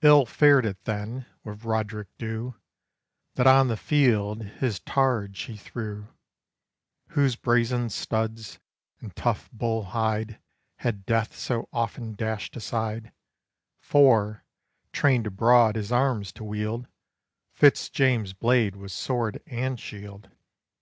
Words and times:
Ill 0.00 0.24
fared 0.24 0.64
it 0.64 0.82
then 0.84 1.26
with 1.44 1.62
Roderick 1.62 2.08
Dhu, 2.16 2.54
That 3.34 3.46
on 3.46 3.68
the 3.68 3.76
field 3.76 4.42
his 4.42 4.80
targe 4.80 5.36
he 5.40 5.58
threw, 5.58 6.06
Whose 7.08 7.36
brazen 7.36 7.90
studs 7.90 8.60
and 9.00 9.14
tough 9.14 9.50
bull 9.52 9.84
hide 9.84 10.40
Had 10.76 11.04
death 11.04 11.36
so 11.36 11.68
often 11.70 12.14
dashed 12.14 12.56
aside; 12.56 13.12
For, 13.78 14.42
trained 14.90 15.26
abroad 15.26 15.76
his 15.76 15.92
arms 15.92 16.32
to 16.32 16.44
wield, 16.44 16.88
Fitz 17.52 17.90
James's 17.90 18.32
blade 18.32 18.74
was 18.74 18.94
sword 18.94 19.42
and 19.46 19.78
shield. 19.78 20.30